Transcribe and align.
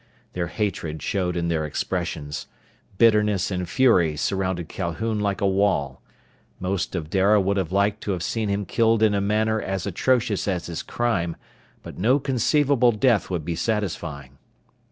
Their 0.33 0.47
hatred 0.47 1.03
showed 1.03 1.37
in 1.37 1.47
their 1.47 1.63
expressions. 1.63 2.47
Bitterness 2.97 3.51
and 3.51 3.69
fury 3.69 4.17
surrounded 4.17 4.67
Calhoun 4.67 5.19
like 5.19 5.41
a 5.41 5.47
wall. 5.47 6.01
Most 6.59 6.95
of 6.95 7.11
Dara 7.11 7.39
would 7.39 7.57
have 7.57 7.71
liked 7.71 8.01
to 8.05 8.11
have 8.13 8.23
seen 8.23 8.49
him 8.49 8.65
killed 8.65 9.03
in 9.03 9.13
a 9.13 9.21
manner 9.21 9.61
as 9.61 9.85
atrocious 9.85 10.47
as 10.47 10.65
his 10.65 10.81
crime, 10.81 11.35
but 11.83 11.99
no 11.99 12.17
conceivable 12.17 12.91
death 12.91 13.29
would 13.29 13.45
be 13.45 13.55
satisfying. 13.55 14.39